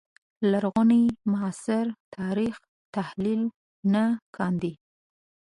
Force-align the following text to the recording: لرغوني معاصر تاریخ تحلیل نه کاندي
لرغوني 0.51 1.03
معاصر 1.31 1.85
تاریخ 2.17 2.55
تحلیل 2.95 3.41
نه 3.93 4.03
کاندي 4.35 4.73